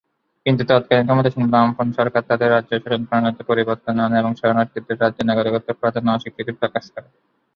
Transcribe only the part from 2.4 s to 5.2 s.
রাজ্য-শাসনপ্রণালীতে পরিবর্তন আনে এবং শরণার্থীদের